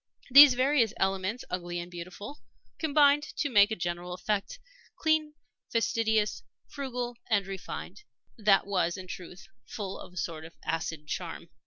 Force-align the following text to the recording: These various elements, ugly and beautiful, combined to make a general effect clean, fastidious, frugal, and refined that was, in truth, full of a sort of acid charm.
These 0.31 0.55
various 0.55 0.95
elements, 0.97 1.45
ugly 1.51 1.79
and 1.79 1.91
beautiful, 1.91 2.39
combined 2.79 3.21
to 3.37 3.51
make 3.51 3.69
a 3.69 3.75
general 3.75 4.13
effect 4.13 4.57
clean, 4.97 5.35
fastidious, 5.71 6.41
frugal, 6.67 7.17
and 7.29 7.45
refined 7.45 8.01
that 8.35 8.65
was, 8.65 8.97
in 8.97 9.05
truth, 9.05 9.45
full 9.67 9.99
of 9.99 10.13
a 10.13 10.17
sort 10.17 10.43
of 10.43 10.57
acid 10.65 11.05
charm. 11.07 11.51